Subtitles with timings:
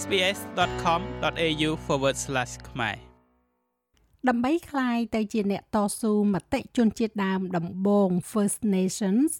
[0.00, 1.70] sbs.com.au/
[2.68, 2.96] ខ្មែរ
[4.28, 9.30] ដើម្បីคลายទៅជាអ្នកតស៊ូមតិជនជាតិដើមដំបូង First Nations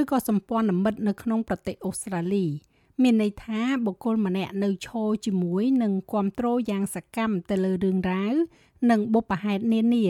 [0.00, 2.46] ឬក៏សម្ព័ន្ធមិត្តនៅក្នុងប្រទេសអូស្ត្រាលី
[3.02, 8.34] មានន័យថាបុគ្គលម្នាក់នៅឈរជាមួយនឹងគ្រប់គ្រងយ៉ាងសកម្មទៅលើរឿងរ៉ាវ
[8.90, 10.06] និងបុព្វហេតុនានា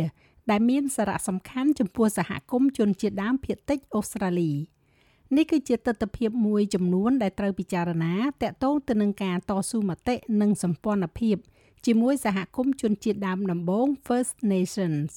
[0.50, 4.52] ដែលមានសារៈសំខាន់ចំពោះសហគមន៍ជនជាតិដើមភាគតិចអូស្ត្រាលី
[5.36, 11.36] នេះគឺជាទស្សនវិជ្ជាមួយចំនួនដែលត្រូវពិចារណាតកតងទៅនឹងការតស៊ូមតិនិងសម្ព័ន្ធភាព
[11.86, 15.10] ជាមួយសហគមន៍ជនជាតិដើមដំបូង First Nations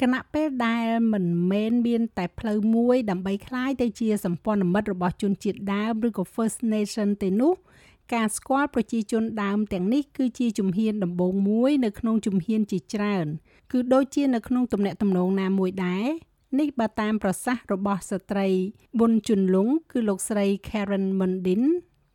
[0.00, 7.54] គណៈពេលដែលមិនមែនមានតែផ្លូវមួយដើម្បីคลายទៅជាសម្ព័ន្ធមិត្តរបស់ជនជាតិដើមឬក៏ First Nation ទេនោះ
[8.14, 13.26] ការស្គាល់ប្រជាជនដើមទាំងនេះគឺជាជំហានដំបូងមួយនៅក្នុងជំហានជាច្រើន
[13.72, 16.08] គឺដូចជានៅក្នុងទំនាក់ទំនងណាមួយដែរ
[16.59, 18.47] នេះបើតាមប្រសាសន៍របស់ស្ត្រី
[18.99, 21.63] ប៊ុនជុនលុងគឺលោកស្រី Karen Mundin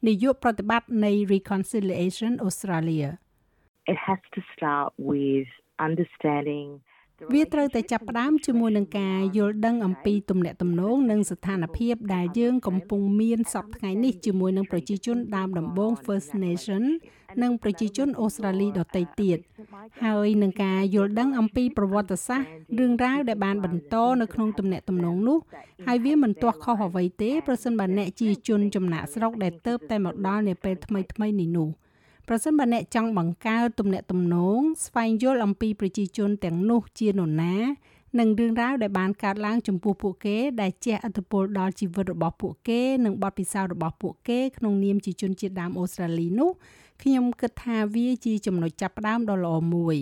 [0.07, 3.11] នាយកប្រតិបត្តិនៃ Reconciliation Australia
[3.93, 5.49] it has to start with
[5.89, 6.69] understanding
[7.33, 16.85] វាត្រូវតែចាប់ផ្ដើមជាមួយនឹងការយល់ដឹងអំពីទំនាក់ទំនងនិងស្ថានភាពដែលយើងកំពុងមានសពថ្ងៃនេះជាមួយនឹងប្រជាជនដើមដំបូង First Nation
[17.43, 19.39] និងប្រជាជនអូស្ត្រាលីដទៃទៀត
[20.05, 25.39] ហើយនឹងការយល់ដឹងអំពីប្រវត្តិសាស្ត្ររឿងរ៉ាវដែលបានបន្តនៅក្នុងទំនាក់ទំនងនោះ
[25.87, 31.69] ហើយវាមិនទាស់ខុសអ្វីទេប្រសិនបើអ្នកជាជនចំណាក់ស្រុកដែលទៅតែមកដល់នាពេលថ្មីៗនេះនោះ។
[32.31, 37.57] ប្រសិនបើអ្នកចង់បង្កើតទំនាក់ទំនងស្វែងយល់អំពីប្រជាជនទាំងនោះជានរណា
[38.19, 46.51] និងរឿងរ៉ាវដែលបានកើតឡើងចំពោះពួកគេដែលជះឥទ្ធិពលដល់ជីវិតរបស់ពួកគេនិងបទពិសោធន៍របស់ពួកគេក្នុងនាមជាជនជាតិដើមអូស្ត្រាលីនោះ
[47.03, 49.97] ខ្ញុំគិតថាវាជាចំណុចចាប់ផ្ដើមដ៏ល្អមួយ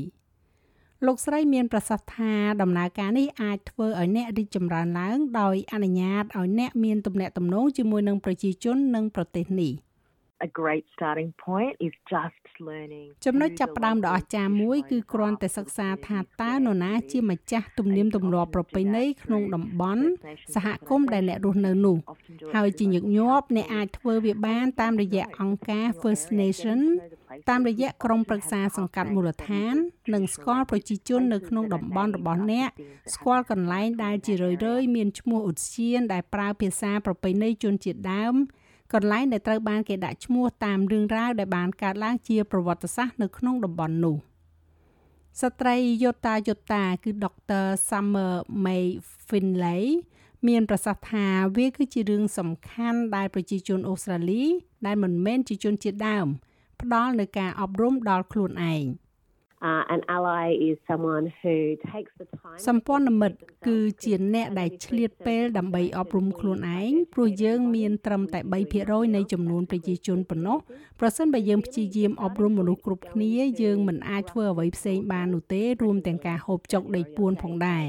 [1.06, 2.32] លោកស្រីមានប្រសាសន៍ថា
[2.62, 9.72] ដំណើរការនេះអាចធ្វើឲ្យអ្នករីកចម្រើនឡើងដោយអនុញ្ញាតឲ្យអ្នកមានទំនាក់ទំនងជាមួយនឹងប្រជាជននិងប្រទេសនេះ។
[10.46, 20.04] a great starting point is just learning ចំណុចចាប់ផ្ដើមដ៏អស្ចារ្យមួយគឺគ្រាន់តែសិក្សាថាតើនរណាជាម្ចាស់ទំនៀមទម្លាប់ប្រពៃណីក្នុងតំបន់
[20.54, 21.96] សហគមន៍ដែលអ្នករស់នៅនោះ
[22.54, 26.80] ហើយជាញឹកញាប់អ្នកអាចធ្វើវាបានតាមរយៈអង្គការ First Nation
[27.50, 29.74] តាមរយៈក្រុមប្រឹក្សាសង្កាត់មូលដ្ឋាន
[30.14, 32.68] និងស្គាល់ប្រជាជននៅក្នុងតំបន់របស់អ្នក
[33.14, 38.34] ស្គាល់កន្លែងដែលជារឿយៗមានឈ្មោះឧទ្យានដែលប្រើភាសាប្រពៃណីជនជាតិដើម
[38.92, 44.16] កន្លែងដែលត្រូវបានគេដាក់ឈ្មោះតាមរឿងរ៉ាវដែលបានកើតឡើងជាប្រវត្តិសាស្ត្រនៅក្នុងតំបន់នោះ
[45.42, 48.32] ស្ត្រីយូតាយូតាគឺដុកទ័រ Summer
[48.64, 48.84] May
[49.28, 49.84] Finlay
[50.48, 51.26] មានប្រសាសន៍ថា
[51.56, 54.44] វាគឺជារឿងសំខាន់ដែលប្រជាជនអូស្ត្រាលី
[54.86, 56.26] ដែលមិនមែនជាជនជាតិដើម
[56.82, 59.05] ផ្ដល់នូវការអប់រំដល់ខ្លួនឯង។ uh,
[59.62, 68.40] an ally is someone who takes the time សម្ព័ន្ធមិត្តគឺជាអ្នកដែលឆ្លៀតពេលដើម្បីអប់រំខ្លួនឯងព្រោះយើងមានត្រឹមតែ
[68.78, 70.58] 3%នៃចំនួនប្រជាជនប៉ុណ្ណោះ
[71.00, 73.30] ប្រសិនបើយើងព្យាយាមអប់រំមនុស្សគ្រប់គ្នា
[73.62, 77.84] យើងមិនអាចធ្វើអ្វីផ្សេងបាននោះទេរួមទាំងការហូបចុកដេកពួនផងដែរ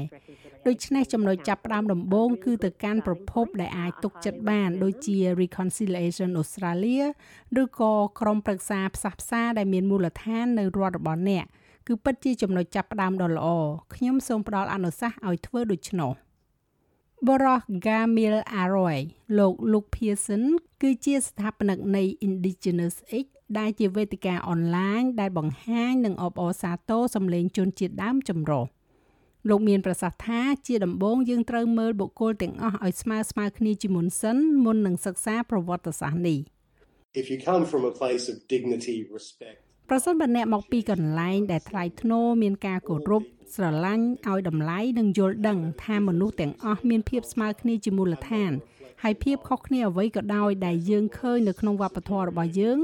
[0.68, 7.06] ដូច្នេះចំណុចចាប់ផ្ដើមដំបូងគឺទៅកាន់ប្រភពដែលអាចទុកចិត្តបាន ដូចជា Reconciliation Australia
[7.62, 11.44] ឬក៏ក្រុមប្រឹក្សាផ្សះផ្សាដែលមានមូលដ្ឋាននៅរដ្ឋរបស់អ្នក
[11.86, 13.48] គឺពិតជាចំណុចចាប់ផ្ដើមដ៏ល្អ
[13.94, 16.12] ខ្ញុំសូមផ្ដល់អនុសាសន៍ឲ្យធ្វើដូច្នោះ
[17.28, 18.98] បរោះ Gamil Aroy
[19.38, 20.42] លោក Luke Pearson
[20.82, 23.26] គឺជាស្ថាបនិកនៃ Indigenous X
[23.58, 28.64] ដែលជាវេទិកាអនឡាញដែលបង្ហាញនិងអបអរសាទរសម្លេងជនជាតិដើមចម្រុះ
[29.48, 36.38] លោកមានប្រសាសន៍ថាជាដំបូងយើងត្រូវមើលបុគ្គលទាំងអស់ឲ្យស្មើស្មើគ្នាជាមុនសិនមុននឹងសិក្សាប្រវត្តិសាស្ត្រនេះ
[37.20, 39.58] If you come from a place of dignity respect
[39.90, 43.22] ប្រសិនបើអ្នកមកពីកន្លែងដែលថ្លៃថ្នូរមានការគោរព
[43.54, 48.52] ស្រឡាញ់ឲ្យតម្លៃនិងយល់ដឹងថាមនុស្សទាំងអស់មានភាពស្មើគ្នាជាមូលដ្ឋាន
[49.02, 52.78] ហើយភាពខុសគ្នាអ្វីក៏ដោយដែលយើងឃើញនៅក្នុងវប្បធម៌របស់យើង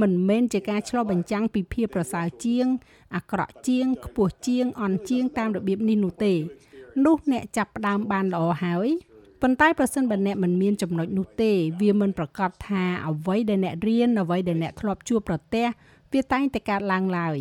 [0.00, 2.66] មិនមែនជាការឆ្លុះបញ្ចាំងពីភាពប្រសើរជាង
[3.14, 6.34] អាក្រក់ជាងខ្ពស់ជាងអន់ជាងតាមរបៀបនេះនោះទេ
[7.06, 8.88] នោះអ្នកចាប់ផ្ដើមបានល្អហើយ
[9.42, 15.66] ប៉ុន្តែប្រសិនបើអ្នកមិនមានចំណុចនោះទេវាមិនប្រកាសថាអ្វីដែលអ្នករៀនអ្វីដែលអ្នកធ្លាប់ជួបប្រទះ
[16.12, 17.36] វាតែងតែកើតឡើងឡើយ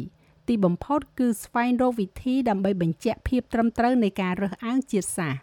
[0.47, 5.39] ទីបំផុតគឺស្វែងរកវិធីដើម្បីបញ្ជាក់ភាពត្រឹមត្រូវនៃការរើសអើងជាតិសាសន៍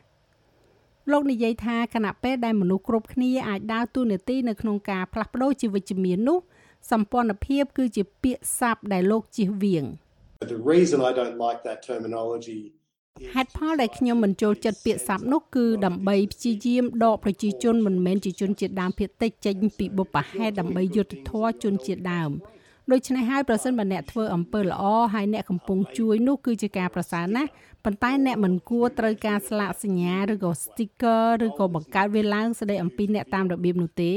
[1.10, 6.38] លោកនិយាយថាគណៈពេលដែលមនុស្សគ្រប់គ្នាអាចដើរតួនាទីនៅក្នុងការផ្លាស់ប្ដូរជីវវិជ្ជមាននោះ
[6.90, 9.84] សម្ព័ន្ធភាពគឺជាពាក្យស័ព្ទដែលលោកជិះវៀង
[10.54, 12.60] The reason I don't like that terminology
[13.34, 22.30] ហេតុផលដែលខ្ញុំមិនចូលចិត្តពាក្យស័ព្ទនោះគឺដើម្បីព្យាយាមដកប្រជាជនមិនមែនជាជនជាតិដើមភាគតិចចេញពីបុព្វហេតុដើម្បីយុត្តិធម៌ជនជាតិដើម
[22.92, 24.82] ដូច្នេះហើយប្រសិនបើអ្នកធ្វើអំពើល្អ
[25.14, 27.50] ហើយអ្នកកំពុងជួយនោះគឺជាការប្រសើរណាស់
[27.84, 34.12] ប៉ុន្តែអ្នកមិនគួរត្រូវការស្លាកសញ្ញាឬក៏ sticker ឬក៏បង្កើតវាឡើងស្ដីអំពីអ្នកតាមរបៀបនោះទេ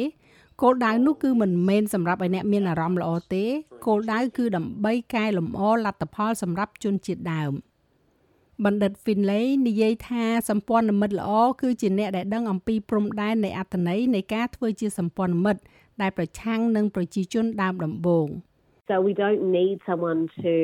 [0.61, 3.45] គោលដៅនោះគឺមិនមែនសម្រាប់ឲ្យអ្នកមានអារម្មណ៍ល្អទេ
[3.85, 7.53] គោលដៅគឺដើម្បីកែលម្អលទ្ធផលសម្រាប់ជនជាតិដើម
[8.65, 11.31] បណ្ឌិត Finlay និយាយថាសម្ព័ន្ធមិត្តល្អ
[11.61, 15.61] គឺជាអ្នកដែលដឹងអំពីព្រំដែននៃអត្ថន័យនៃការធ្វើជាសម្ព័ន្ធមិត្ត
[16.01, 18.29] ដែលប្រឆាំងនឹងប្រជាជនដើមដំបូង
[18.87, 20.55] So we don't need someone to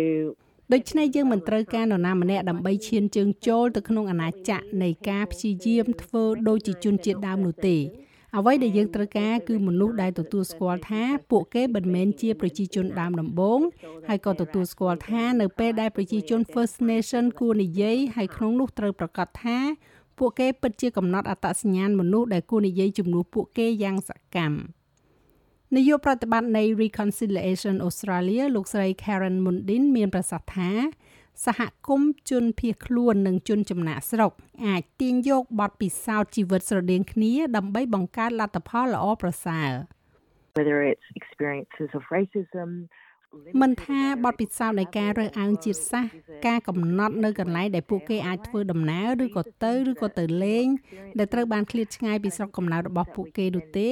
[0.73, 7.77] ដូច្នេះយើងមិនត្រូវការនរណាម្នាក់ដើម្បីឈានជើងចូលទៅក្នុងអាណាចក្រនៃការព្យាយាមធ្វើដូចជាជនជាតិដើមនោះទេ
[8.37, 13.59] អ្វីដែលយើងត្រូវការគឺមនុស្សដែលទទួលស្គាល់ថាពួកគេមិនមែនជាប្រជាជនដើមដំបូង
[14.07, 19.57] ហើយក៏ទទួលស្គាល់ថានៅពេលដែលប្រជាជន First Nation គួរនិយាយហើយក្នុងនោះត្រូវប្រកាសថា
[20.17, 24.82] ពួកគេពិតជាកំណត់អត្តសញ្ញាណមនុស្សដែលគួរនិយាយជំនួសពួកគេយ៉ាងសកម្ម
[25.77, 30.71] នាយកប្រតិបត្តិនៃ Reconciliation Australia លោកស្រី Karen Mundin មានប្រសាសន៍ថា
[31.45, 34.31] សហគមន៍ជនភៀសខ្លួននិងជនចំណាក់ស្រុក
[34.65, 39.71] អាចទាញយកបទពិសោធន៍ជីវិតស្រដៀងគ្នាដើម្បីបង្កើតលទ្ធផលល្អប្រសើរ
[40.57, 42.69] whether it's experiences of racism
[43.61, 46.11] មិនថាបទពិសោធន៍នៃការរើសអើងជាតិសាសន៍
[46.47, 50.67] ការកំណត់នៅកន្លែងដែលពួកគេអាចធ្វើដំណើរឬក៏ទៅឬក៏ទៅលេង
[51.17, 53.89] ដែលត្រូវបានឃ្លាតឆ្ងាយពីស្រុកកំណើតរបស់ពួកគេនោះទេ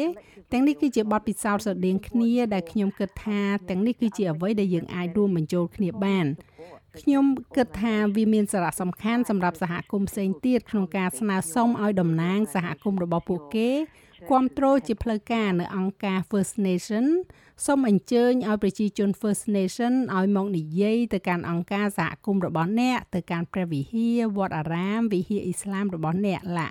[0.51, 6.25] ទាំងនេះគឺជាបទពិសោធន៍ស្រដៀងគ្នាដែលខ្ញុំគិតថាទាំងនេះគឺជាអ្វីដែលយើងអាចរួមបញ្ចូលគ្នាបាន
[6.99, 7.25] ខ្ញុំ
[7.57, 13.69] គិតថាវាមានសារៈសំខាន់សម្រាប់សហគមន៍ផ្សេងទៀតក្នុងការស្នើសុំឲ្យតំណាងសហគមន៍របស់ពួកគេ
[14.29, 17.05] គ្រប់គ្រងជាផ្លូវការនៅអង្គការ First Nation
[17.65, 26.69] សូមអញ្ជើញឲ្យប្រជាជន First Nation ឲ្យមកនិយាយទៅកាន់អង្គការសហគមន៍របស់អ្នកទៅកាន់ព្រះវិហារវត្តអារាមវិហារអ៊ីស្លាមរបស់អ្នកឡា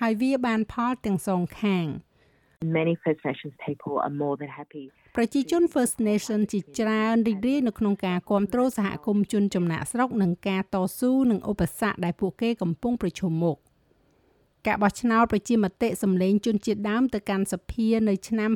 [0.00, 1.86] ហើយវាបានផលទាំងសងខាង
[2.78, 4.84] many First Nations people are more than happy
[5.16, 13.56] ប្រជាជន First Nation ជាច្រើនរីករាយនៅក្នុងការគ្រប់គ្រងសហគមន៍ជនចំណាក់ស្រុកនិងការតស៊ូនឹងឧបសគ្គដែលពួកគេកំពុងប្រឈមមុខ
[14.66, 18.50] ការបោះឆ្នោតប្រជាមតិសម្លេងជនជាតិដើមទៅកាន់សភានៅឆ្នាំ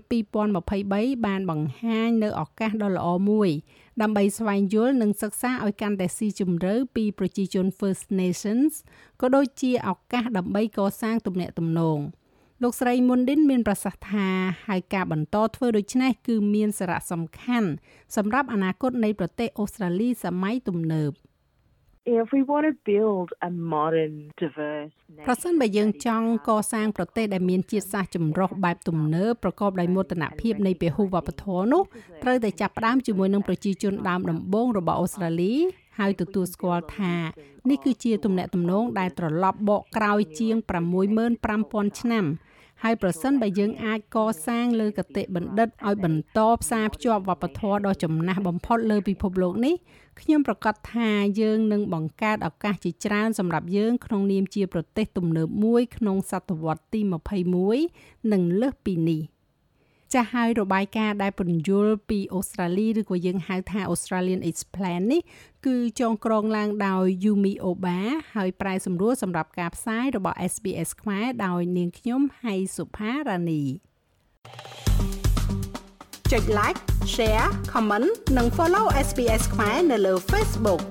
[0.61, 3.51] 2023បានបង្ហាញនៅឱកាសដ៏ល្អមួយ
[4.03, 8.73] ដើម្បីស្វែងយល់និងសិក្សាឲ្យកាន់តែស៊ីជម្រៅពីប្រជាជន First Nations
[9.21, 11.99] ក៏ដូចជាឱកាសដើម្បីកសាងទំនាក់ទំនង
[12.63, 14.29] លោកស្រីមុនឌិនមានប្រសាសន៍ថា
[14.69, 17.69] ហើយការបន្តធ្វើដូច្នេះគឺមានសារៈសំខាន់
[18.17, 21.13] សម្រាប់អនាគតនៃប្រទេសអូស្ត្រាលីសម័យទំនើប
[25.27, 31.83] ប្រសិនបើយើងចង់កសាងប្រទេសដែលមានជាតិសាសន៍ចម្រុះបែបទំនើបប្រកបដោយមោទនភាពនៃពហុវប្បធម៌នោះ
[32.23, 35.55] ត្រូវតែចាប់ផ្ដើមជាមួយនឹងប្រជាជនដើមដំបូងរបស់អូស្ត្រាលី
[35.99, 37.15] ហើយទទួលស្គាល់ថា
[37.71, 40.57] នេះគឺជាទំនាក់ទំនងដែលត្រឡប់បកក្រោយជាង
[41.29, 42.25] 65000ឆ្នាំ
[42.83, 49.75] ហើយប្រសិនបើយើងអាចកសាងលើកតិបណ្ឌិតឲ្យបន្តផ្សារភ្ជាប់វប្បធម៌ដ៏ចំណាស់បំផុតលើពិភពលោកនេះ
[50.21, 51.11] ខ្ញុំប្រកាសថា
[51.41, 57.01] យើងនឹងបង្កើតឱកាសជាច្រើនសម្រាប់យើងក្នុងនាមជាប្រទេសទំនើបមួយក្នុងសតវត្សទី
[57.67, 59.21] 21និងលើសពីនេះ។
[60.15, 65.23] ចាស់ហើយរបាយការណ៍ដែលពន្យល់ពីអូស្ត្រាលីឬក៏យើងហៅថា Australian Explain នេះ
[65.67, 67.99] គឺចងក្រងឡើងដោយ Yumi Oba
[68.35, 73.63] ហើយប្រែសម្រួលសម្រាប់ការផ្សាយរបស់ SBS ខ្មែរដោយនាងខ្ញុំហៃសុផារ៉ានី
[76.33, 76.81] ចុច like
[77.15, 80.83] share comment និង follow SBS ខ្មែរនៅលើ Facebook